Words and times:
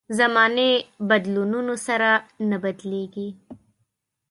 زمانې 0.19 0.69
بدلونونو 1.09 1.75
سره 1.87 2.09
نه 2.49 2.57
بدلېږي. 2.63 3.29